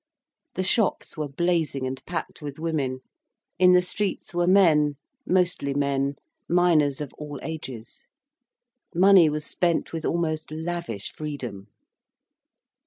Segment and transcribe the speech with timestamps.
[0.55, 3.01] The shops were blazing and packed with women,
[3.59, 4.95] in the streets were men,
[5.27, 6.15] mostly men,
[6.49, 8.07] miners of all ages.
[8.95, 11.67] Money was spent with almost lavish freedom.